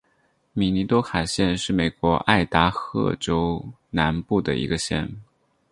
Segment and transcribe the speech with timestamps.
[0.53, 5.07] 米尼多卡县是美国爱达荷州南部的一个县。